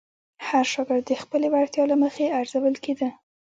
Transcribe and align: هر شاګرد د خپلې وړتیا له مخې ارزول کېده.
هر 0.47 0.65
شاګرد 0.73 1.03
د 1.07 1.11
خپلې 1.23 1.47
وړتیا 1.49 1.83
له 1.91 1.95
مخې 2.03 2.25
ارزول 2.39 2.75
کېده. 2.83 3.09